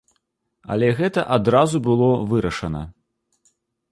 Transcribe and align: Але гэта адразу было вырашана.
Але 0.75 0.87
гэта 1.01 1.25
адразу 1.35 1.81
было 1.87 2.07
вырашана. 2.31 2.81